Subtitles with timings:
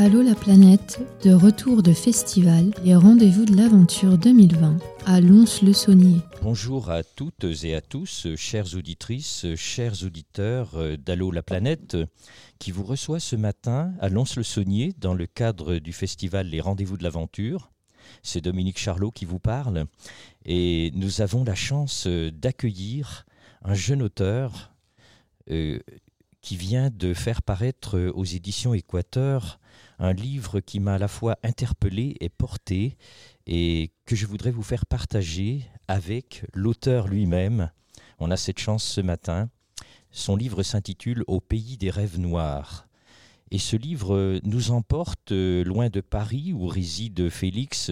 [0.00, 6.20] Allô la planète, de retour de festival et rendez-vous de l'aventure 2020 à Lons-le-Saunier.
[6.40, 11.96] Bonjour à toutes et à tous, chères auditrices, chers auditeurs d'Allô la planète,
[12.60, 17.02] qui vous reçoit ce matin à Lons-le-Saunier dans le cadre du festival Les rendez-vous de
[17.02, 17.72] l'aventure.
[18.22, 19.86] C'est Dominique Charlot qui vous parle
[20.44, 23.26] et nous avons la chance d'accueillir
[23.64, 24.70] un jeune auteur
[25.50, 25.80] euh,
[26.40, 29.58] qui vient de faire paraître aux éditions Équateur
[29.98, 32.96] un livre qui m'a à la fois interpellé et porté
[33.46, 37.70] et que je voudrais vous faire partager avec l'auteur lui-même.
[38.18, 39.50] On a cette chance ce matin.
[40.10, 42.86] Son livre s'intitule Au pays des rêves noirs.
[43.50, 47.90] Et ce livre nous emporte loin de Paris où réside Félix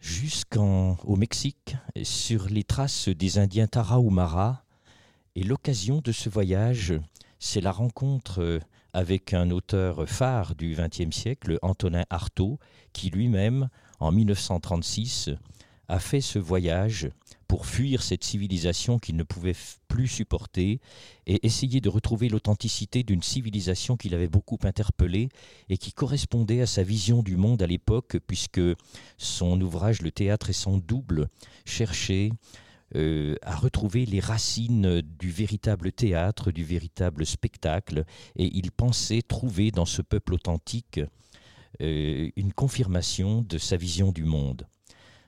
[0.00, 4.64] jusqu'au Mexique sur les traces des Indiens Tarahumara.
[5.34, 6.94] Et l'occasion de ce voyage,
[7.38, 8.60] c'est la rencontre
[8.96, 12.58] avec un auteur phare du XXe siècle, Antonin Artaud,
[12.94, 13.68] qui lui-même,
[14.00, 15.32] en 1936,
[15.86, 17.10] a fait ce voyage
[17.46, 19.54] pour fuir cette civilisation qu'il ne pouvait
[19.86, 20.80] plus supporter
[21.26, 25.28] et essayer de retrouver l'authenticité d'une civilisation qui l'avait beaucoup interpellé
[25.68, 28.62] et qui correspondait à sa vision du monde à l'époque, puisque
[29.18, 31.28] son ouvrage Le théâtre et son double
[31.66, 32.30] cherchait
[32.94, 38.04] euh, à retrouver les racines du véritable théâtre, du véritable spectacle,
[38.36, 41.00] et il pensait trouver dans ce peuple authentique
[41.82, 44.68] euh, une confirmation de sa vision du monde.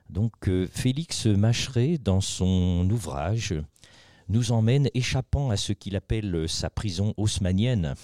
[0.09, 3.55] Donc euh, Félix Macheret, dans son ouvrage,
[4.29, 7.97] nous emmène, échappant à ce qu'il appelle sa prison haussmanienne,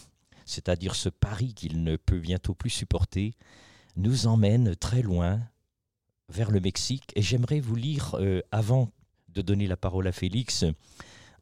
[0.47, 3.35] c'est-à-dire ce Paris qu'il ne peut bientôt plus supporter,
[3.95, 5.41] nous emmène très loin
[6.29, 7.13] vers le Mexique.
[7.15, 8.17] Et j'aimerais vous lire,
[8.51, 8.91] avant
[9.35, 10.65] de donner la parole à Félix,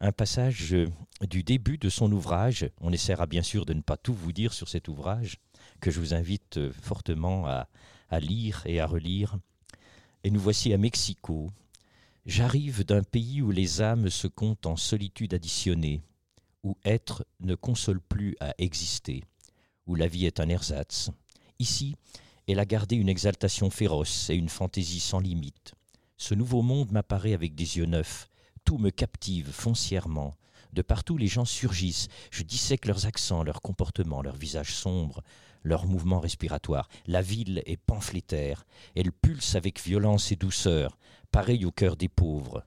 [0.00, 0.74] un passage
[1.20, 2.68] du début de son ouvrage.
[2.80, 5.38] On essaiera bien sûr de ne pas tout vous dire sur cet ouvrage,
[5.80, 7.68] que je vous invite fortement à,
[8.08, 9.38] à lire et à relire.
[10.24, 11.50] Et nous voici à Mexico.
[12.26, 16.00] J'arrive d'un pays où les âmes se comptent en solitude additionnée,
[16.62, 19.24] où être ne console plus à exister,
[19.86, 21.10] où la vie est un ersatz.
[21.58, 21.96] Ici,
[22.46, 25.74] elle a gardé une exaltation féroce et une fantaisie sans limite.
[26.22, 28.28] Ce nouveau monde m'apparaît avec des yeux neufs.
[28.64, 30.34] Tout me captive foncièrement.
[30.72, 32.06] De partout, les gens surgissent.
[32.30, 35.24] Je dissèque leurs accents, leurs comportements, leurs visages sombres,
[35.64, 36.88] leurs mouvements respiratoires.
[37.08, 38.64] La ville est pamphlétaire.
[38.94, 40.96] Elle pulse avec violence et douceur,
[41.32, 42.62] pareil au cœur des pauvres.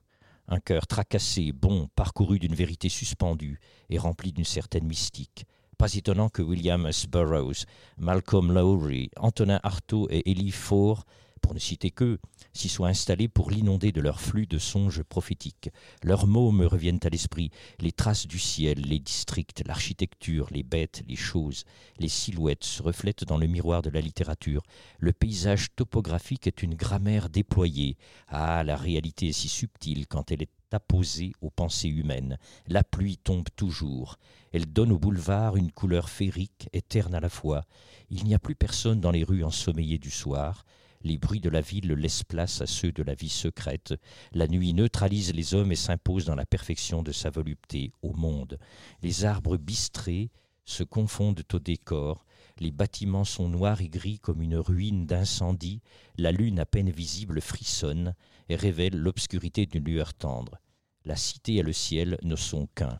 [0.48, 5.46] Un cœur tracassé, bon, parcouru d'une vérité suspendue et rempli d'une certaine mystique.
[5.78, 7.06] Pas étonnant que William S.
[7.06, 7.64] Burroughs,
[7.96, 11.06] Malcolm Lowry, Antonin Artaud et Elie Faure
[11.40, 12.18] pour ne citer qu'eux,
[12.52, 15.70] s'y soient installés pour l'inonder de leur flux de songes prophétiques.
[16.02, 21.02] Leurs mots me reviennent à l'esprit, les traces du ciel, les districts, l'architecture, les bêtes,
[21.08, 21.64] les choses,
[21.98, 24.62] les silhouettes se reflètent dans le miroir de la littérature.
[24.98, 27.96] Le paysage topographique est une grammaire déployée.
[28.28, 32.38] Ah, la réalité est si subtile quand elle est apposée aux pensées humaines.
[32.66, 34.18] La pluie tombe toujours.
[34.52, 37.64] Elle donne au boulevard une couleur féerique, éterne à la fois.
[38.10, 40.64] Il n'y a plus personne dans les rues ensommeillées du soir.
[41.02, 43.94] Les bruits de la ville laissent place à ceux de la vie secrète.
[44.32, 48.58] La nuit neutralise les hommes et s'impose dans la perfection de sa volupté au monde.
[49.02, 50.30] Les arbres bistrés
[50.64, 52.26] se confondent au décor.
[52.58, 55.80] Les bâtiments sont noirs et gris comme une ruine d'incendie.
[56.18, 58.14] La lune à peine visible frissonne
[58.48, 60.58] et révèle l'obscurité d'une lueur tendre.
[61.04, 62.98] La cité et le ciel ne sont qu'un.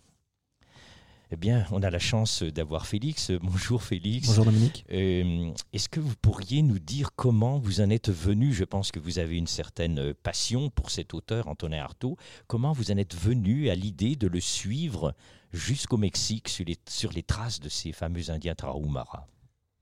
[1.32, 3.32] Eh bien, on a la chance d'avoir Félix.
[3.42, 4.28] Bonjour Félix.
[4.28, 4.84] Bonjour Dominique.
[4.92, 8.52] Euh, est-ce que vous pourriez nous dire comment vous en êtes venu?
[8.52, 12.16] Je pense que vous avez une certaine passion pour cet auteur, Antonin Artaud.
[12.46, 15.16] Comment vous en êtes venu à l'idée de le suivre
[15.52, 19.26] jusqu'au Mexique sur les, sur les traces de ces fameux Indiens Tarahumara?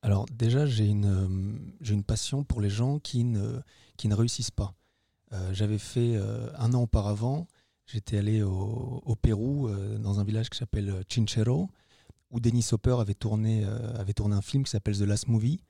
[0.00, 3.60] Alors déjà, j'ai une, une passion pour les gens qui ne,
[3.98, 4.72] qui ne réussissent pas.
[5.32, 7.46] Euh, j'avais fait euh, un an auparavant
[7.86, 11.68] J'étais allé au, Pérou, euh, dans un village qui s'appelle euh, Chinchero,
[12.30, 15.60] où Dennis Hopper avait tourné, euh, avait tourné un film qui s'appelle The Last Movie,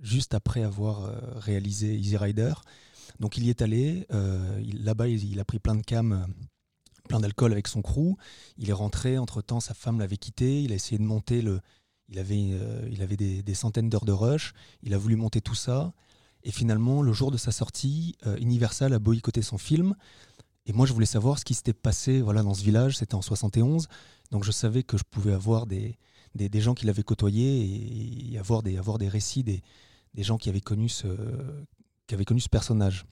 [0.00, 2.54] juste après avoir réalisé Easy Rider.
[3.18, 6.26] Donc il y est allé, là-bas il, a pris plein de cam,
[7.06, 8.16] plein d'alcool avec son crew.
[8.56, 11.60] Il est rentré, entre-temps sa femme l'avait quitté, il a essayé de monter le...
[12.08, 12.50] Il avait,
[12.90, 15.92] il avait des, des centaines d'heures de rush, il a voulu monter tout ça.
[16.42, 19.94] Et finalement, le jour de sa sortie, Universal a boycotté son film.
[20.70, 22.98] Et moi, je voulais savoir ce qui s'était passé voilà, dans ce village.
[22.98, 23.88] C'était en 71.
[24.30, 25.98] Donc, je savais que je pouvais avoir des,
[26.36, 29.64] des, gens qui l'avaient côtoyé et, avoir, des, avoir des récits des,
[30.14, 31.08] des gens qui avaient connu ce,
[32.06, 33.04] qui avaient connu ce personnage.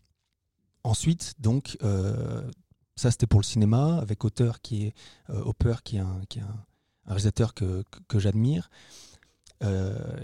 [0.84, 2.49] Ensuite, donc, euh,
[2.94, 4.94] ça c'était pour le cinéma, avec auteur qui est,
[5.31, 6.64] euh, Hopper, qui est un, qui est un,
[7.06, 8.70] réalisateur que, que, j'admire.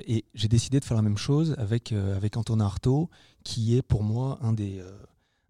[0.06, 3.10] et j'ai décidé de faire la même chose avec, avec Antonin Artaud,
[3.42, 4.80] qui est pour moi un des,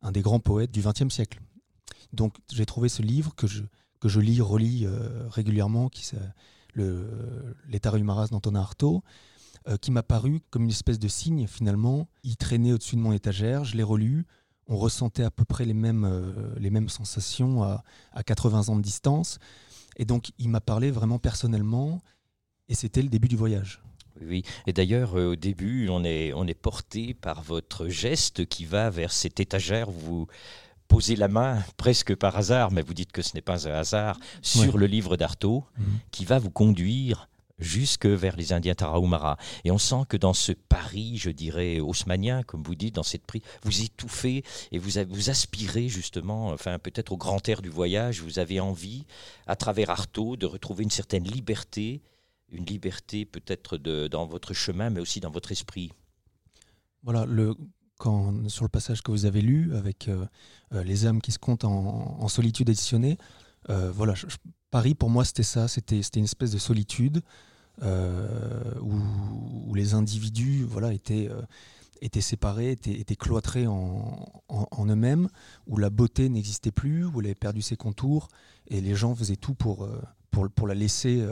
[0.01, 1.41] un des grands poètes du XXe siècle.
[2.15, 3.63] Donc j'ai trouvé ce livre que je,
[4.01, 4.87] que je lis, relis
[5.31, 6.11] régulièrement, qui
[6.77, 9.03] L'État Maras d'Antonin Artaud,
[9.81, 12.09] qui m'a paru comme une espèce de signe finalement.
[12.23, 14.27] Il traînait au-dessus de mon étagère, je l'ai relu,
[14.67, 17.83] on ressentait à peu près les mêmes, euh, les mêmes sensations à,
[18.25, 19.39] 80 ans de distance.
[19.97, 22.01] Et donc, il m'a parlé vraiment personnellement,
[22.69, 23.83] et c'était le début du voyage.
[24.21, 28.65] Oui, et d'ailleurs, euh, au début, on est, on est porté par votre geste qui
[28.65, 30.27] va vers cette étagère vous
[30.89, 34.19] posez la main presque par hasard, mais vous dites que ce n'est pas un hasard,
[34.43, 35.85] sur le livre d'Artaud, mhm.
[36.11, 37.29] qui va vous conduire
[37.59, 39.37] jusque vers les Indiens Tarahumara.
[39.65, 43.27] Et on sent que dans ce Paris, je dirais, haussmanien, comme vous dites, dans cette
[43.27, 44.43] prix, vous étouffez
[44.73, 49.05] et vous, vous aspirez justement, enfin peut-être au grand air du voyage, vous avez envie,
[49.47, 52.03] à travers Artaud, de retrouver une certaine liberté,
[52.51, 55.93] une liberté peut-être dans votre chemin, mais aussi dans votre esprit.
[57.03, 57.55] Voilà, le,
[58.49, 60.27] sur le passage que vous avez lu, avec euh,
[60.73, 63.19] euh, les âmes qui se comptent en, solitude additionnée,
[63.71, 64.15] euh, voilà,
[64.71, 67.23] Paris pour moi c'était ça, c'était une espèce de solitude
[67.81, 71.29] où, les individus voilà, étaient,
[72.21, 75.29] séparés, étaient, cloîtrés en, eux-mêmes,
[75.67, 78.29] où la beauté n'existait plus, où elle avait perdu ses contours,
[78.69, 79.89] et les gens faisaient tout pour,
[80.67, 81.27] la laisser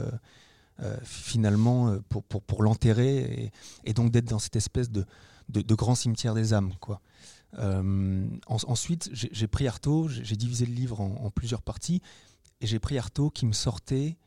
[1.03, 3.51] finalement, pour l'enterrer,
[3.85, 5.05] et, donc d'être dans cette espèce de,
[5.49, 6.73] de, grand cimetière des âmes.
[6.79, 7.01] Quoi.
[8.47, 12.01] ensuite, j'ai pris Artaud, j'ai divisé le livre en, plusieurs parties,
[12.61, 14.17] et j'ai pris Artaud qui me sortait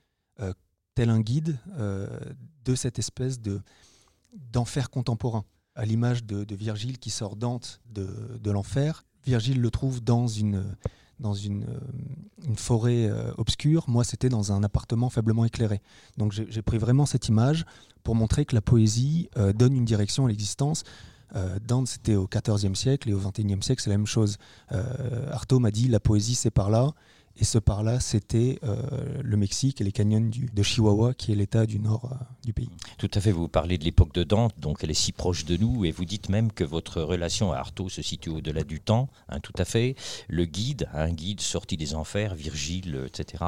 [0.96, 2.08] tel un guide euh,
[2.64, 3.60] de cette espèce de
[4.52, 9.04] d'enfer contemporain, à l'image de, Virgile qui sort Dante de l'enfer.
[9.24, 10.76] Virgile le trouve dans une,
[11.20, 13.84] dans une, euh, forêt euh, obscure.
[13.88, 15.80] Moi, c'était dans un appartement faiblement éclairé.
[16.16, 17.64] Donc j'ai pris vraiment cette image
[18.02, 20.84] pour montrer que la poésie donne une direction à l'existence.
[21.66, 24.38] Dante, c'était au XIVe siècle et au XXIe siècle, c'est la même chose.
[25.32, 26.92] Artaud m'a dit la poésie, c'est par là.
[27.38, 28.76] Et ce par-là, c'était euh,
[29.22, 32.70] le Mexique et les canyons de Chihuahua, qui est l'état du nord euh, du pays.
[32.96, 35.58] Tout à fait, vous parlez de l'époque de Dante, donc elle est si proche de
[35.58, 39.10] nous, et vous dites même que votre relation à Artaud se situe au-delà du temps,
[39.28, 39.96] hein, tout à fait.
[40.28, 43.44] Le guide, un guide sorti des enfers, Virgile, etc.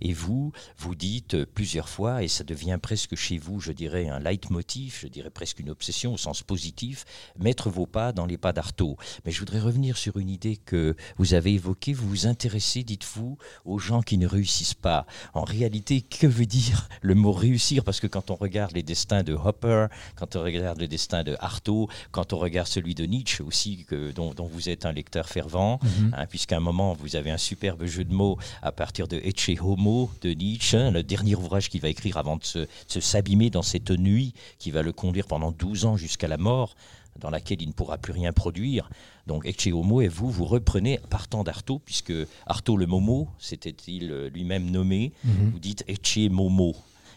[0.00, 4.20] Et vous, vous dites plusieurs fois, et ça devient presque chez vous, je dirais, un
[4.20, 7.04] leitmotiv, je dirais presque une obsession au sens positif,
[7.38, 8.96] mettre vos pas dans les pas d'Artaud.
[9.24, 13.31] Mais je voudrais revenir sur une idée que vous avez évoquée, vous vous intéressez, dites-vous,
[13.64, 15.06] aux gens qui ne réussissent pas.
[15.34, 17.84] En réalité, que veut dire le mot réussir?
[17.84, 19.86] Parce que quand on regarde les destins de Hopper,
[20.16, 24.12] quand on regarde le destin de Artaud, quand on regarde celui de Nietzsche aussi, que,
[24.12, 26.14] dont, vous êtes un lecteur fervent, mhm.
[26.16, 29.60] hein, puisqu'à un moment, vous avez un superbe jeu de mots à partir de Ecce
[29.60, 33.50] Homo de Nietzsche, hein, le dernier ouvrage qu'il va écrire avant de se, se s'abîmer
[33.50, 36.74] dans cette nuit qui va le conduire pendant 12 ans jusqu'à la mort
[37.18, 38.90] dans laquelle il ne pourra plus rien produire.
[39.26, 42.12] Donc Ecce Homo, et vous, vous reprenez partant d'Artaud, puisque
[42.46, 45.50] Artaud le Momo, c'était-il lui-même nommé, mhm.
[45.52, 46.74] vous dites Ecce Momo.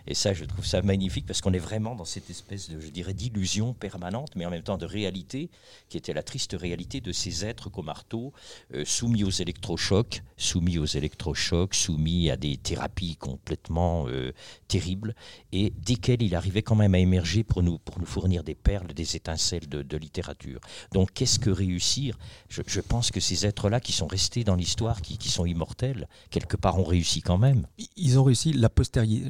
[0.08, 2.90] Et ça, je trouve ça magnifique parce qu'on est vraiment dans cette espèce de, je
[2.90, 5.50] dirais, d'illusion permanente, mais en même temps de réalité,
[5.90, 8.34] qui était la triste réalité de ces êtres comme Artaud,
[8.74, 14.32] euh, soumis aux électrochocs, soumis aux électrochocs, soumis à des thérapies complètement euh,
[14.68, 15.16] terribles,
[15.52, 18.94] et desquelles il arrivait quand même à émerger pour nous, pour nous fournir des perles,
[18.94, 20.60] des étincelles de, littérature.
[20.92, 22.18] Donc, qu'est-ce que réussir?
[22.50, 26.78] Je, pense que ces êtres-là qui sont restés dans l'histoire, qui, sont immortels, quelque part
[26.78, 27.66] ont réussi quand même.
[27.96, 29.30] Ils ont réussi, la, postérité,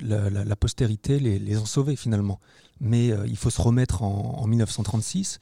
[0.65, 2.39] postérité les, les ont sauvés finalement.
[2.79, 5.37] Mais euh, il faut se remettre en, 1936,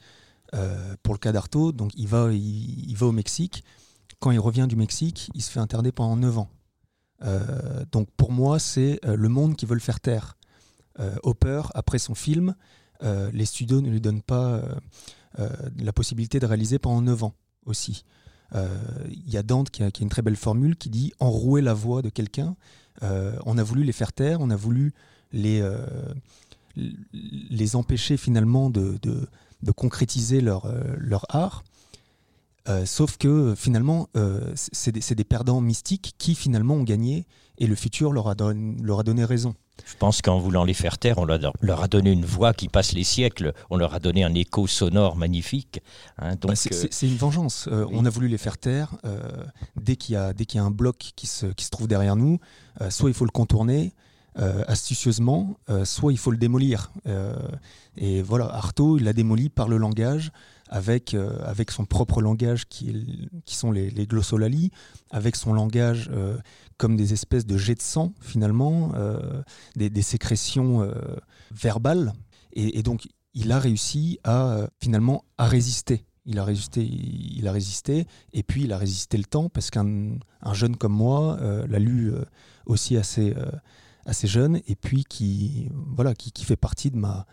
[0.52, 3.64] euh, pour le cas d'Artaud, donc il va, il, va au Mexique.
[4.20, 6.50] Quand il revient du Mexique, il se fait interner pendant 9 ans.
[7.22, 10.36] Euh, donc pour moi, c'est le monde qui veut le faire taire.
[11.22, 12.54] Hopper, après son film,
[13.00, 14.62] les studios ne lui donnent pas
[15.38, 18.04] la possibilité de réaliser pendant 9 ans aussi.
[18.52, 21.62] Il y a Dante qui a, qui a, une très belle formule qui dit enrouer
[21.62, 22.56] la voix de quelqu'un.
[23.02, 24.92] on a voulu les faire taire, on a voulu
[25.34, 25.84] les, euh,
[27.50, 31.64] les empêcher finalement de, de, concrétiser leur, euh, leur art.
[32.66, 34.08] Euh, sauf que finalement,
[34.54, 37.26] c'est des, des, perdants mystiques qui finalement ont gagné
[37.58, 38.34] et le futur leur a,
[38.82, 39.54] leur a donné raison.
[39.84, 42.92] Je pense qu'en voulant les faire taire, on leur, a donné une voix qui passe
[42.92, 45.80] les siècles, on leur a donné un écho sonore magnifique.
[46.18, 47.68] Hein, bah, c'est une vengeance.
[47.70, 48.96] On a voulu les faire taire.
[49.76, 52.38] dès qu'il y, y, a un bloc qui se, qui se trouve derrière nous,
[52.88, 53.92] soit il faut le contourner,
[54.36, 56.92] astucieusement, euh, soit il faut le démolir.
[57.06, 57.36] Euh,
[57.96, 60.32] et voilà, Artaud, il l'a démoli par le langage,
[60.68, 61.14] avec,
[61.44, 64.72] avec son propre langage qui, qui sont les, les, glossolalies,
[65.10, 66.10] avec son langage
[66.78, 68.92] comme des espèces de jets de sang, finalement,
[69.76, 70.90] des, sécrétions
[71.52, 72.12] verbales.
[72.54, 76.06] Et, donc, il a réussi à finalement à résister.
[76.24, 80.16] Il a résisté, il a résisté, et puis il a résisté le temps parce qu'un
[80.54, 81.38] jeune comme moi
[81.68, 82.10] l'a lu
[82.66, 83.34] aussi assez,
[84.06, 87.26] assez jeune, et puis qui voilà qui, fait partie de ma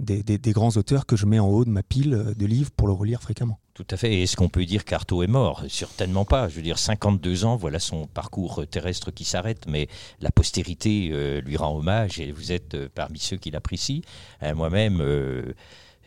[0.00, 2.94] des, grands auteurs que je mets en haut de ma pile de livres pour le
[2.94, 3.58] relire fréquemment.
[3.74, 4.22] Tout à fait.
[4.22, 5.64] Est-ce qu'on peut dire qu'Artaud est mort?
[5.68, 6.48] Certainement pas.
[6.48, 9.88] Je veux dire, 52 ans, voilà son parcours terrestre qui s'arrête, mais
[10.20, 14.02] la postérité euh, lui rend hommage et vous êtes euh, parmi ceux qui l'apprécient.
[14.42, 15.02] Euh, moi-même,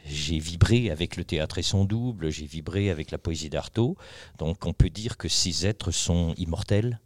[0.05, 3.95] j'ai vibré avec le théâtre et son double, j'ai vibré avec la poésie d'Artaud.
[4.37, 6.99] Donc on peut dire que ces êtres sont immortels?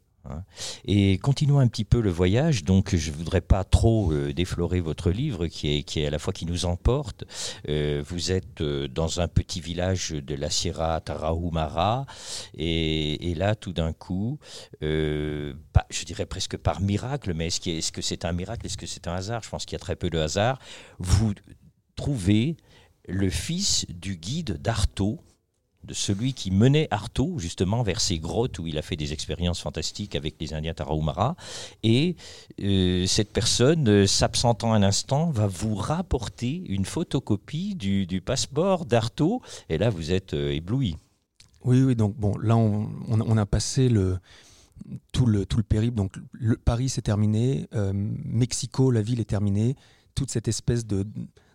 [0.86, 2.64] Et continuons un petit peu le voyage.
[2.64, 6.20] Donc, je voudrais pas trop euh, déflorer votre livre, qui est, qui est à la
[6.20, 7.26] fois qui nous emporte.
[7.70, 12.06] Euh, vous êtes euh, dans un petit village de la Sierra Tarahumara,
[12.58, 14.40] et, là, tout d'un coup,
[14.80, 18.66] pas, je dirais presque par miracle, mais est-ce, est-ce que c'est un miracle?
[18.66, 19.44] Est-ce que c'est un hasard?
[19.44, 20.60] Je pense qu'il y a très peu de hasard.
[21.00, 21.34] Vous
[21.96, 22.58] trouvez
[23.08, 25.20] le fils du guide d'Artaud,
[25.88, 29.62] de celui qui menait Artaud justement vers ces grottes où il a fait des expériences
[29.62, 31.36] fantastiques avec les Indiens Tarahumara.
[31.84, 32.16] Et
[32.62, 39.42] euh, cette personne, euh, s'absentant un instant, va vous rapporter une photocopie du, passeport d'Artaud.
[39.70, 40.98] Et là, vous êtes euh, ébloui.
[41.64, 44.20] Oui, oui, donc bon, là, on, a passé le,
[45.12, 45.96] tout, le, tout le périple.
[45.96, 46.14] Donc,
[46.66, 47.68] Paris, c'est terminé.
[47.94, 49.76] Mexico, la ville est terminée.
[50.16, 51.06] Toute cette espèce de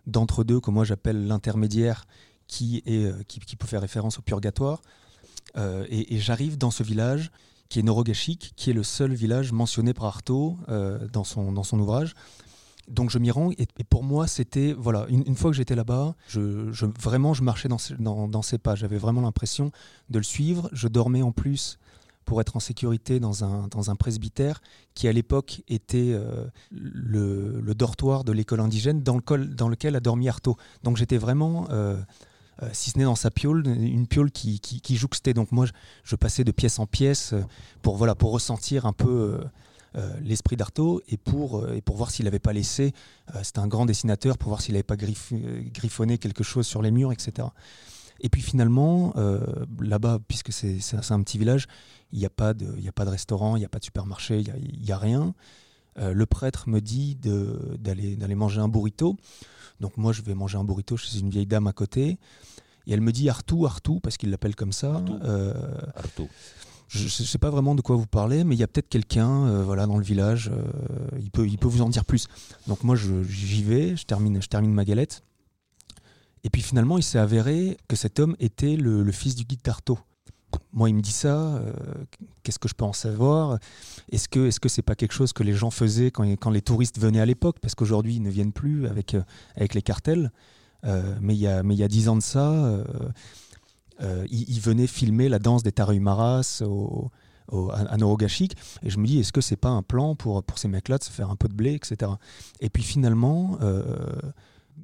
[0.05, 2.05] d'entre-deux que moi j'appelle l'intermédiaire
[2.87, 4.81] euh, qui, peut faire référence au purgatoire.
[5.57, 7.31] Euh, et, j'arrive dans ce village
[7.69, 11.63] qui est Norogashik, qui est le seul village mentionné par Artaud euh, dans, son, dans
[11.63, 12.13] son ouvrage.
[12.89, 16.85] Donc je m'y rends et, pour moi c'était voilà une, fois que j'étais là-bas, je,
[17.01, 18.75] vraiment je marchais dans, dans, dans ces pas.
[18.75, 19.71] J'avais vraiment l'impression
[20.09, 20.69] de le suivre.
[20.73, 21.79] Je dormais en plus
[22.25, 24.61] pour être en sécurité dans un, dans un presbytère
[24.95, 26.19] qui à l'époque était
[26.71, 30.57] le, dortoir de l'école indigène dans, le, dans lequel a dormi Artaud.
[30.83, 31.69] Donc j'étais vraiment
[32.71, 35.33] si ce n'est dans sa piole, une piole qui, qui, jouxtait.
[35.33, 35.65] Donc moi,
[36.03, 37.41] je, passais de pièce en pièce euh,
[37.81, 39.39] pour, voilà, pour ressentir un peu
[39.95, 42.93] euh, l'esprit d'Artaud et pour, et pour voir s'il n'avait pas laissé,
[43.43, 47.11] c'était un grand dessinateur, pour voir s'il n'avait pas griffonné quelque chose sur les murs,
[47.11, 47.47] etc.
[48.21, 49.13] Et puis finalement,
[49.79, 51.67] là-bas, puisque c'est un petit village,
[52.13, 54.39] il n'y a, pas de, a pas de restaurant, il n'y a pas de supermarché,
[54.39, 55.33] il n'y a, rien.
[55.97, 59.17] Le prêtre me dit d'aller manger un burrito.
[59.79, 62.17] Donc moi, je vais manger un burrito chez une vieille dame à côté.
[62.85, 64.95] Et elle me dit Artou, Artou, parce qu'il l'appelle comme ça.
[65.95, 66.23] Artou.
[66.23, 66.27] Euh,
[66.89, 69.47] je ne sais pas vraiment de quoi vous parlez, mais il y a peut-être quelqu'un
[69.47, 70.63] euh, voilà, dans le village, euh,
[71.19, 72.27] il, peut, il peut vous en dire plus.
[72.67, 75.23] Donc moi, j'y vais, je termine, je termine ma galette.
[76.43, 79.97] Et puis finalement, il s'est avéré que cet homme était le, fils du guide d'Artaud
[80.71, 81.73] moi, il me dit ça, euh,
[82.43, 83.59] qu'est-ce que je peux en savoir?
[84.11, 87.21] Est-ce que ce c'est pas quelque chose que les gens faisaient quand, les touristes venaient
[87.21, 87.57] à l'époque?
[87.61, 89.23] Parce qu'aujourd'hui, ils ne viennent plus avec, euh,
[89.57, 90.31] les cartels.
[90.85, 92.83] Euh, mais il y a dix ans de ça,
[94.29, 97.11] ils, venaient filmer la danse des Tarahumaras au,
[97.71, 98.57] à Norogashik.
[98.83, 101.03] Et je me dis, est-ce que c'est pas un plan pour, pour ces mecs-là de
[101.03, 102.11] se faire un peu de blé, etc.
[102.59, 103.57] Et puis finalement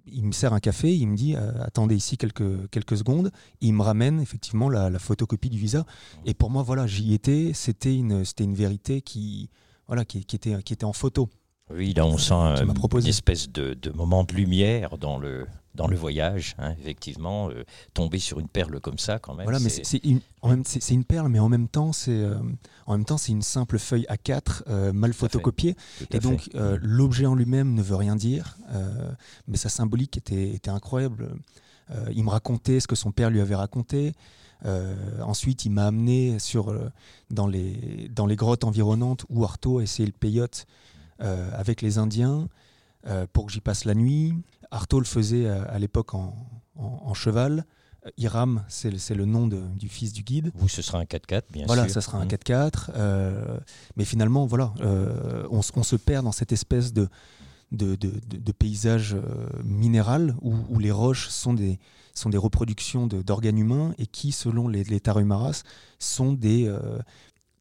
[0.05, 3.31] il me sert un café, il me dit euh, attendez ici quelques, quelques secondes.
[3.61, 5.85] Il me ramène effectivement la, photocopie du visa.
[6.25, 7.51] Et pour moi, voilà, j'y étais.
[7.53, 9.49] C'était une, une vérité qui,
[9.87, 11.29] voilà, qui, était, qui était en photo.
[11.71, 15.45] Oui, là on sent une espèce de, de, moment de lumière dans le,
[15.75, 19.45] dans le voyage, hein, effectivement, euh, tomber sur une perle comme ça, quand même.
[19.45, 22.35] Voilà, mais c'est une, une, perle, mais en même temps, c'est euh,
[22.85, 25.75] en même temps c'est une simple feuille A4 euh, mal photocopiée,
[26.11, 28.57] et donc l'objet en lui-même ne veut rien dire,
[29.47, 31.29] mais sa symbolique était, était incroyable.
[32.13, 34.13] il me racontait ce que son père lui avait raconté.
[35.21, 36.73] ensuite, il m'a amené sur,
[37.29, 40.65] dans, les, dans les grottes environnantes où Artaud a essayé le peyote
[41.19, 42.47] avec les Indiens
[43.33, 44.33] pour que j'y passe la nuit.
[44.71, 47.65] Artaud le faisait euh, à, l'époque en, cheval.
[48.17, 50.51] Iram, c'est le, nom du fils du guide.
[50.55, 51.67] Vous, ce sera un 4x4, bien sûr.
[51.67, 52.91] Voilà, ça sera un 4x4.
[52.91, 52.93] Mmh.
[52.95, 53.57] Euh,
[53.97, 57.09] mais finalement, voilà, euh, on, se perd dans cette espèce de,
[57.71, 59.17] de, paysage
[59.63, 61.77] minéral où, les roches sont des,
[62.13, 65.63] sont des reproductions d'organes humains et qui, selon les, les Tarumaras,
[65.99, 66.73] sont des,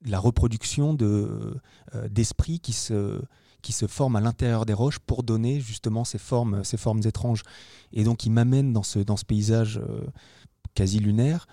[0.07, 0.97] la reproduction
[2.11, 3.21] d'esprits qui se
[3.69, 7.43] qui se forment à l'intérieur des roches pour donner justement ces formes, ces formes étranges.
[7.93, 10.07] Et donc il m'amène dans ce, dans ce paysage euh,
[10.73, 11.47] quasi lunaire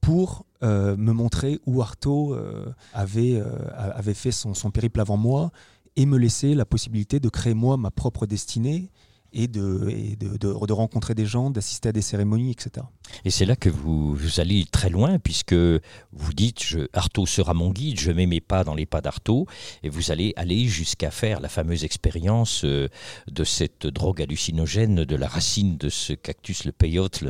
[0.00, 3.40] pour euh, me montrer où Artaud euh, avait,
[3.76, 5.52] avait fait son, son, périple avant moi
[5.94, 8.90] et me laisser la possibilité de créer moi ma propre destinée
[9.32, 12.86] et, de, de, de, rencontrer des gens, d'assister à des cérémonies, etc.
[13.24, 17.98] Et c'est là que vous, allez très loin, puisque vous dites Artaud sera mon guide,
[17.98, 19.46] je mets mes pas dans les pas d'Artaud,
[19.82, 22.88] et vous allez aller jusqu'à faire la fameuse expérience euh,
[23.30, 27.24] de cette drogue hallucinogène de la racine de ce cactus, le peyote,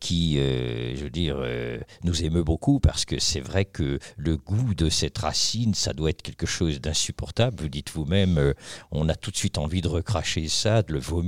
[0.00, 4.36] qui, euh, je veux dire, euh, nous émeut beaucoup, parce que c'est vrai que le
[4.36, 7.60] goût de cette racine, ça doit être quelque chose d'insupportable.
[7.60, 8.54] Vous dites vous-même,
[8.90, 11.25] on a tout de suite envie de recracher ça, de le vomir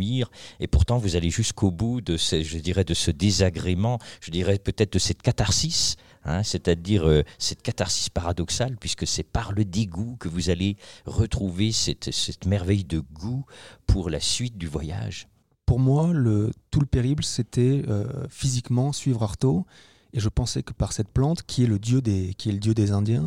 [0.60, 4.58] et pourtant vous allez jusqu'au bout de ce, je dirais, de ce désagrément, je dirais
[4.58, 10.16] peut-être de cette catharsis, hein, c'est-à-dire euh, cette catharsis paradoxale, puisque c'est par le dégoût
[10.18, 13.44] que vous allez retrouver cette, merveille de goût
[13.86, 15.28] pour la suite du voyage.
[15.66, 19.66] Pour moi, le, tout le périple, c'était euh, physiquement suivre Artaud,
[20.14, 22.58] et je pensais que par cette plante, qui est le dieu des, qui est le
[22.58, 23.26] dieu des Indiens,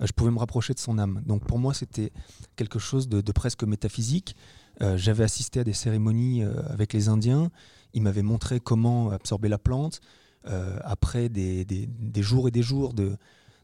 [0.00, 1.22] euh, je pouvais me rapprocher de son âme.
[1.26, 2.12] Donc pour moi, c'était
[2.56, 4.36] quelque chose de presque métaphysique.
[4.80, 7.50] Euh, j'avais assisté à des cérémonies euh, avec les Indiens.
[7.94, 10.00] Ils m'avaient montré comment absorber la plante.
[10.46, 11.66] Euh, après des,
[12.18, 13.16] jours et des jours de,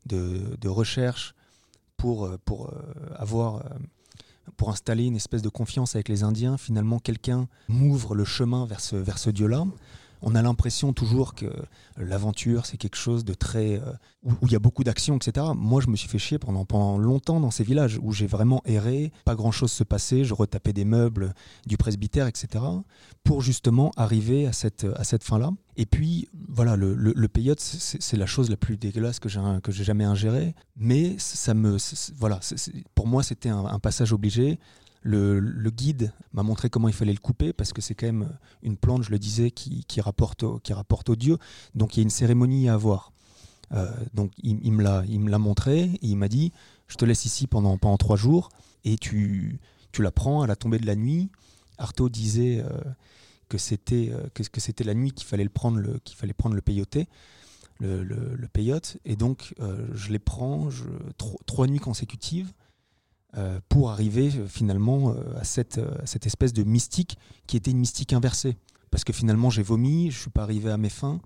[0.07, 1.35] de, recherche
[1.97, 2.73] pour, pour
[3.15, 3.63] avoir
[4.57, 8.81] pour installer une espèce de confiance avec les Indiens, finalement quelqu'un m'ouvre le chemin vers
[8.81, 9.65] ce, vers ce dieu-là
[10.25, 11.47] on a l'impression toujours que
[11.99, 13.75] l'aventure, c'est quelque chose de très.
[13.75, 15.47] Euh, où, il y a beaucoup d'action, etc.
[15.55, 18.63] Moi, je me suis fait chier pendant, pendant longtemps dans ces villages où j'ai vraiment
[18.65, 21.35] erré, pas grand chose se passait, je retapais des meubles
[21.67, 22.65] du presbytère, etc.
[23.23, 25.51] pour justement arriver à cette, à cette fin-là.
[25.77, 27.15] Et puis, voilà, le, le,
[27.59, 30.55] c'est la chose la plus dégueulasse que j'ai jamais ingérée.
[30.77, 31.77] Mais ça me.
[32.17, 32.41] Voilà,
[32.95, 34.59] pour moi, c'était un, passage obligé.
[35.07, 38.31] Le, guide m'a montré comment il fallait le couper parce que c'est quand même
[38.63, 41.37] une plante, je le disais, qui, rapporte, au, qui rapporte dieu.
[41.75, 43.13] Donc il y a une cérémonie à avoir.
[43.73, 46.53] Euh, donc il, il me l'a montré et il m'a dit
[46.87, 48.51] je te laisse ici pendant, trois jours
[48.85, 49.59] et tu,
[49.93, 51.31] tu la prends à la tombée de la nuit.
[51.79, 52.69] Artaud disait euh,
[53.49, 57.09] que c'était euh, que, la nuit qu'il fallait prendre le qu'il fallait prendre le peyoté.
[57.81, 59.55] Le, peyote et donc
[59.93, 60.85] je les prends je,
[61.45, 62.53] trois nuits consécutives
[63.37, 65.79] euh, pour arriver euh, finalement euh, à cette,
[66.25, 68.57] espèce de mystique qui était une mystique inversée.
[68.91, 71.21] Parce que finalement j'ai vomi, je ne suis pas arrivé à mes fins,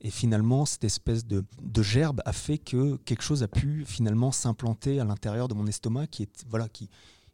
[0.00, 4.30] et finalement cette espèce de, de, gerbe a fait que quelque chose a pu finalement
[4.30, 6.88] s'implanter à l'intérieur de mon estomac qui, est, voilà, qui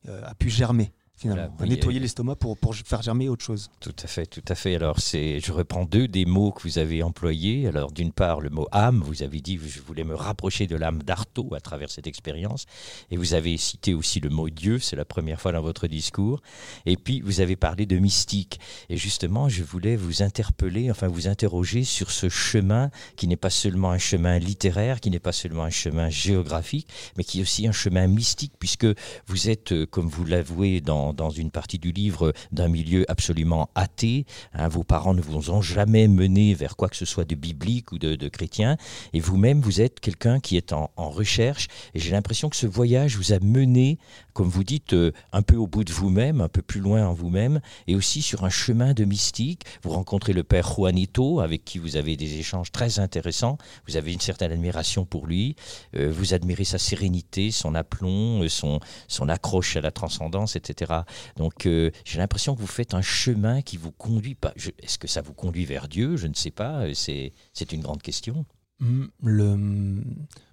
[0.08, 3.70] a pu germer finalement, nettoyer l'estomac pour, pour faire germer autre chose.
[3.80, 4.74] Tout à fait, tout à fait.
[4.74, 7.68] Alors, c'est, je reprends deux des mots que vous avez employés.
[7.68, 11.02] Alors, d'une part, le mot âme, vous avez dit, je voulais me rapprocher de l'âme
[11.02, 12.66] d'Artaud à travers cette expérience.
[13.10, 16.40] Et vous avez cité aussi le mot Dieu, c'est la première fois dans votre discours.
[16.84, 18.58] Et puis, vous avez parlé de mystique.
[18.88, 23.50] Et justement, je voulais vous interpeller, enfin, vous interroger sur ce chemin qui n'est pas
[23.50, 27.66] seulement un chemin littéraire, qui n'est pas seulement un chemin géographique, mais qui est aussi
[27.66, 28.86] un chemin mystique, puisque
[29.26, 33.68] vous êtes, euh, comme vous l'avouez dans dans, une partie du livre d'un milieu absolument
[33.74, 34.24] athée.
[34.52, 37.92] Hein, vos parents ne vous ont jamais mené vers quoi que ce soit de biblique
[37.92, 38.76] ou de, chrétien.
[39.12, 41.68] Et vous-même, vous êtes quelqu'un qui est en, recherche.
[41.94, 43.98] Et j'ai l'impression que ce voyage vous a mené,
[44.32, 47.12] comme vous dites, euh, un peu au bout de vous-même, un peu plus loin en
[47.12, 49.64] vous-même, et aussi sur un chemin de mystique.
[49.82, 53.58] Vous rencontrez le père Juanito, avec qui vous avez des échanges très intéressants.
[53.86, 55.56] Vous avez une certaine admiration pour lui.
[55.96, 60.93] Euh, vous admirez sa sérénité, son aplomb, euh, son, son accroche à la transcendance, etc.
[61.36, 64.52] Donc euh, j'ai l'impression que vous faites un chemin qui vous conduit pas.
[64.78, 66.16] Est-ce que ça vous conduit vers Dieu?
[66.16, 66.86] Je ne sais pas.
[66.86, 68.46] Euh, c'est une grande question.
[68.80, 70.02] Mm, le,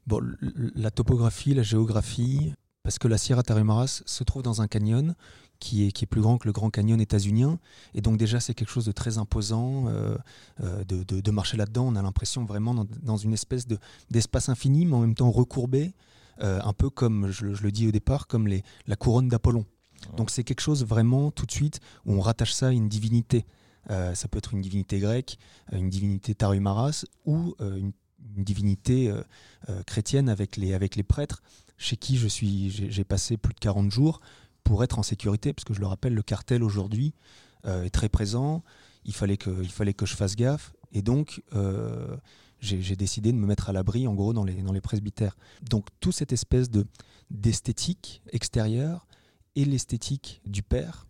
[0.08, 0.22] bon,
[0.76, 5.16] la topographie, la géographie, parce que la Sierra Tarimaras se trouve dans un canyon
[5.60, 7.60] qui est, qui est plus grand que le Grand Canyon états-unien.
[7.94, 10.18] Et donc déjà, c'est quelque chose de très imposant euh,
[10.88, 11.86] de, de, marcher là-dedans.
[11.88, 13.68] On a l'impression vraiment dans, dans, une espèce
[14.10, 15.94] d'espace infini, mais en même temps recourbé,
[16.40, 19.64] un peu comme, je, je, le dis au départ, comme les, la couronne d'Apollon.
[20.18, 23.46] Donc c'est quelque chose vraiment tout de suite où on rattache ça à une divinité.
[23.90, 25.38] Euh, ça peut être une divinité grecque,
[25.74, 27.92] euh, une divinité tarumaras ou euh, une,
[28.38, 29.12] divinité
[29.88, 31.42] chrétienne avec les, avec les prêtres
[31.80, 34.22] chez qui je suis j'ai passé plus de 40 jours
[34.64, 37.16] pour être en sécurité parce que je le rappelle le cartel aujourd'hui
[37.66, 38.64] est très présent.
[39.06, 40.74] Il fallait que il fallait que je fasse gaffe.
[40.94, 41.42] Et donc
[42.60, 45.36] j'ai décidé de me mettre à l'abri en gros dans les dans les presbytères.
[45.64, 46.86] Donc toute cette espèce de
[47.32, 49.08] d'esthétique extérieure
[49.56, 51.08] et l'esthétique du père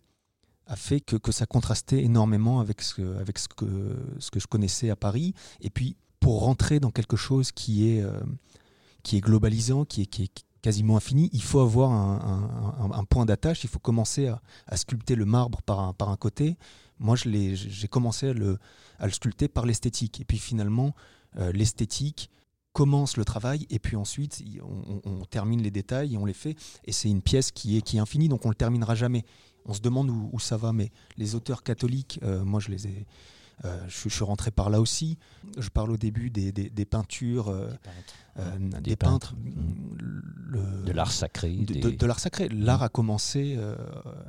[0.66, 4.46] a fait que, que, ça contrastait énormément avec, ce, avec ce, que, ce que je
[4.46, 5.34] connaissais à Paris.
[5.60, 8.20] Et puis, pour rentrer dans quelque chose qui est, euh,
[9.02, 13.64] qui est globalisant, qui est, qui est, quasiment infini, il faut avoir un, point d'attache,
[13.64, 16.56] il faut commencer à, sculpter le marbre par un, par un côté.
[17.00, 18.58] Moi, j'ai commencé à le,
[19.00, 20.20] à sculpter par l'esthétique.
[20.20, 20.94] Et puis finalement,
[21.36, 22.30] euh, l'esthétique,
[22.72, 24.42] commence le travail et puis ensuite
[25.04, 27.96] on, termine les détails et on les fait et c'est une pièce qui est, qui
[27.98, 29.24] est infinie donc on le terminera jamais.
[29.66, 33.06] on se demande où, ça va, mais les auteurs catholiques, moi je les ai,
[33.86, 35.18] je, suis rentré par là aussi.
[35.58, 36.52] Je parle au début des,
[36.84, 37.54] peintures,
[38.80, 41.54] des peintres, de l'art sacré.
[41.54, 42.48] De, l'art sacré.
[42.48, 43.58] L'art a commencé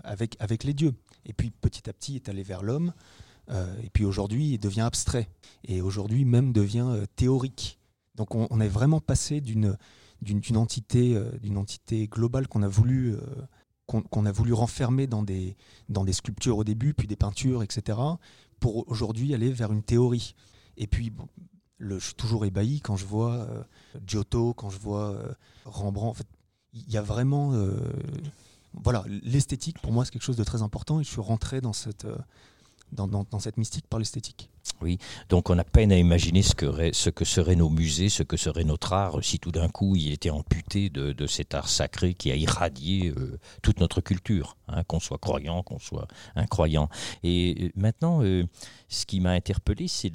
[0.04, 0.94] avec, avec les dieux,
[1.26, 2.94] et puis petit à petit est allé vers l'homme.
[3.50, 5.30] et puis aujourd'hui, il devient abstrait.
[5.66, 7.80] Et aujourd'hui, même devient théorique.
[8.16, 9.78] Donc on, est vraiment passé d'une
[10.22, 13.20] d'une entité, euh, d'une entité globale qu'on a voulu euh,
[13.86, 15.58] qu'on a voulu renfermer dans des,
[15.90, 18.00] dans des sculptures au début, puis des peintures, etc.,
[18.62, 20.36] pour aujourd'hui aller vers une théorie.
[20.78, 21.12] Et puis,
[21.80, 23.64] je suis toujours ébahi quand je vois euh,
[24.08, 25.22] Giotto, quand je vois
[25.66, 26.12] Rembrandt.
[26.12, 26.28] En fait,
[26.72, 27.54] il y a vraiment.
[28.74, 31.74] voilà, l'esthétique, pour moi, c'est quelque chose de très important et je suis rentré dans
[31.74, 32.08] cette,
[32.94, 34.50] dans, dans cette mystique par l'esthétique.
[34.82, 34.98] Oui,
[35.30, 38.38] donc on a peine à imaginer ce que, ce que seraient nos musées, ce que
[38.38, 42.32] serait notre art si tout d'un coup il était amputé de, cet art sacré qui
[42.32, 46.90] a irradié euh, toute notre culture, hein, qu'on soit croyant, qu'on soit incroyant.
[47.24, 48.46] Et euh, maintenant, euh,
[48.90, 50.12] ce qui m'a interpellé, c'est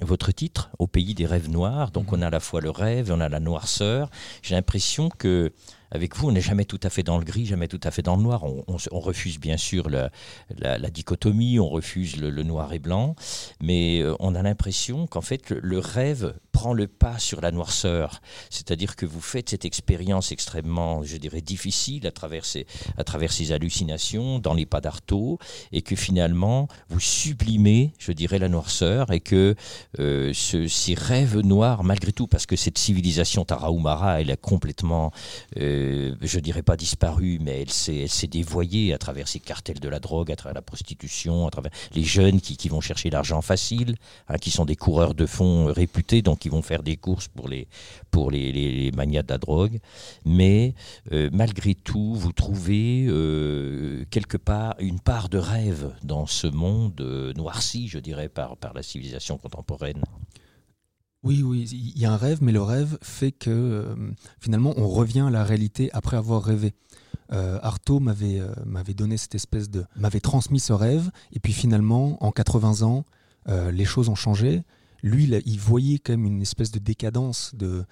[0.00, 1.90] votre titre, Au pays des rêves noirs.
[1.90, 4.10] Donc on a à la fois le rêve, on a la noirceur.
[4.42, 5.52] J'ai l'impression que
[5.90, 8.02] avec vous, on n'est jamais tout à fait dans le gris, jamais tout à fait
[8.02, 8.44] dans le noir.
[8.44, 13.16] On, refuse bien sûr la, dichotomie, on refuse le, noir et blanc,
[13.60, 18.20] mais euh, on a l'impression qu'en fait le, rêve prend le pas sur la noirceur.
[18.50, 22.66] C'est-à-dire que vous faites cette expérience extrêmement, je dirais, difficile à travers ces,
[22.96, 25.38] à travers ces hallucinations dans les pas d'Artaud,
[25.70, 29.54] et que finalement vous sublimez, je dirais, la noirceur, et que
[30.00, 35.12] euh, ces rêves noirs, malgré tout, parce que cette civilisation Tarahumara, elle est complètement...
[35.58, 40.00] Euh, je dirais pas disparu, mais elle s'est dévoyée à travers ces cartels de la
[40.00, 43.94] drogue, à travers la prostitution, à travers les jeunes qui, vont chercher l'argent facile,
[44.28, 47.48] hein, qui sont des coureurs de fonds réputés, donc qui vont faire des courses pour
[47.48, 47.68] les,
[48.10, 49.78] pour les, les, manias de la drogue.
[50.24, 50.74] Mais
[51.12, 57.00] euh, malgré tout, vous trouvez euh, quelque part une part de rêve dans ce monde
[57.36, 60.02] noirci, je dirais, par, par la civilisation contemporaine.
[61.24, 64.88] Oui, oui, il y a un rêve, mais le rêve fait que euh, finalement on
[64.88, 66.74] revient à la réalité après avoir rêvé.
[67.32, 71.52] Euh, Artaud m'avait euh, m'avait donné cette espèce de m'avait transmis ce rêve, et puis
[71.52, 73.04] finalement en 80 ans
[73.48, 74.62] euh, les choses ont changé.
[75.02, 77.84] Lui, il voyait quand même une espèce de décadence de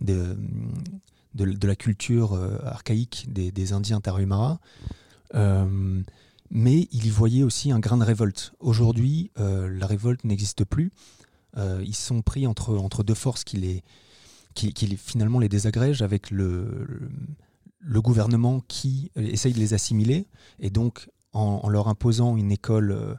[0.00, 4.60] de, la culture archaïque des, Indiens Tarahumara.
[5.34, 8.52] mais il y voyait aussi un grain de révolte.
[8.60, 10.92] Aujourd'hui, la révolte n'existe plus.
[11.56, 13.84] Euh, ils sont pris entre, entre deux forces qui, les,
[14.54, 16.86] qui, finalement les désagrègent avec le,
[17.78, 20.26] le, gouvernement qui essaye de les assimiler
[20.60, 23.14] et donc en, leur imposant une école, euh, euh,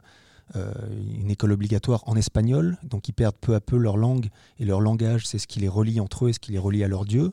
[0.54, 4.28] une école obligatoire en espagnol, donc ils perdent peu à peu leur langue
[4.58, 6.84] et leur langage, c'est ce qui les relie entre eux et ce qui les relie
[6.84, 7.32] à leur Dieu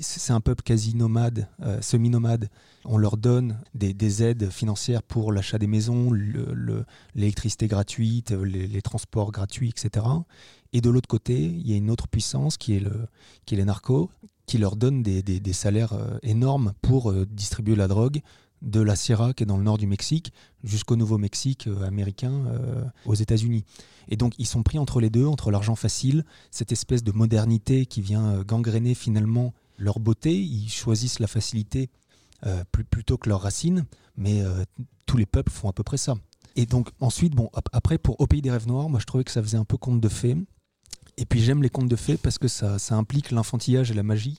[0.00, 2.48] c'est un peuple quasi nomade, euh, semi-nomade.
[2.84, 6.10] On leur donne des, aides financières pour l'achat des maisons,
[7.14, 10.06] l'électricité gratuite, les, transports gratuits, etc.
[10.72, 13.08] Et de l'autre côté, il y a une autre puissance qui est, le,
[13.50, 14.10] les narcos,
[14.46, 18.22] qui leur donne des, salaires euh, énormes pour euh, distribuer la drogue
[18.62, 20.32] de la Sierra, qui est dans le nord du Mexique,
[20.64, 22.44] jusqu'au Nouveau-Mexique américain,
[23.06, 23.64] aux États-Unis.
[24.08, 27.86] Et donc, ils sont pris entre les deux, entre l'argent facile, cette espèce de modernité
[27.86, 31.88] qui vient gangréner finalement leur beauté, ils choisissent la facilité
[32.46, 34.64] euh, plutôt que leurs racines, mais euh,
[35.06, 36.14] tous les peuples font à peu près ça.
[36.56, 39.30] Et donc ensuite, bon, après pour Au pays des rêves noirs, moi je trouvais que
[39.30, 40.36] ça faisait un peu conte de fées.
[41.16, 44.38] Et puis j'aime les contes de fées parce que ça, implique l'enfantillage et la magie.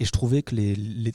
[0.00, 1.12] Et je trouvais que les,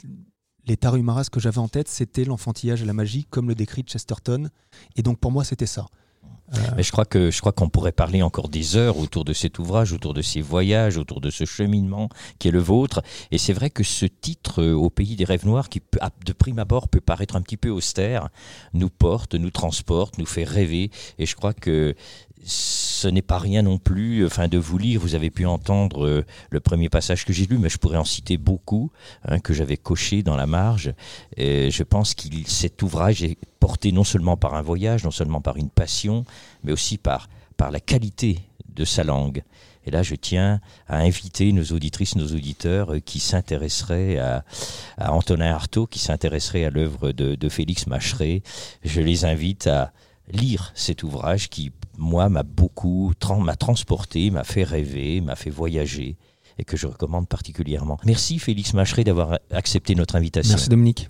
[0.66, 4.50] les tarumaras que j'avais en tête, c'était l'enfantillage et la magie, comme le décrit Chesterton.
[4.96, 5.88] Et donc pour moi, c'était ça.
[6.76, 9.60] Mais je crois que je crois qu'on pourrait parler encore des heures autour de cet
[9.60, 13.02] ouvrage, autour de ces voyages, autour de ce cheminement qui est le vôtre.
[13.32, 15.82] Et c'est vrai que ce titre euh, au pays des rêves noirs, qui
[16.26, 18.30] de prime abord peut paraître un petit peu austère,
[18.74, 20.92] nous porte, nous transporte, nous fait rêver.
[21.18, 21.96] Et je crois que
[22.46, 25.00] ce n'est pas rien non plus enfin, de vous lire.
[25.00, 28.04] Vous avez pu entendre euh, le premier passage que j'ai lu, mais je pourrais en
[28.04, 28.92] citer beaucoup,
[29.26, 30.94] hein, que j'avais coché dans la marge.
[31.38, 35.42] Et je pense que cet ouvrage est porté non seulement par un voyage, non seulement
[35.42, 36.26] par une passion,
[36.64, 38.40] mais aussi par, par la qualité
[38.74, 39.44] de sa langue.
[39.86, 44.44] Et là, je tiens à inviter nos auditrices, nos auditeurs euh, qui s'intéresseraient à,
[44.98, 48.44] Antonin Artaud, qui s'intéresseraient à l'œuvre de, de Félix Macheret.
[48.84, 49.92] Je les invite à
[50.32, 56.18] lire cet ouvrage qui moi, m'a beaucoup, m'a transporté, m'a fait rêver, m'a fait voyager
[56.58, 57.98] et que je recommande particulièrement.
[58.06, 60.54] Merci Félix Macheret d'avoir accepté notre invitation.
[60.54, 61.10] Merci Dominique.